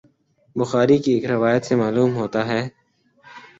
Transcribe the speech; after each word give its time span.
بخاری 0.55 0.97
کی 0.97 1.11
ایک 1.13 1.25
روایت 1.25 1.61
سے 1.65 1.75
معلوم 1.75 2.11
ہوتا 2.15 2.41
ہے 2.47 2.61